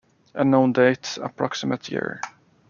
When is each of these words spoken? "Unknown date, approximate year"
"Unknown 0.33 0.73
date, 0.73 1.19
approximate 1.21 1.87
year" 1.91 2.21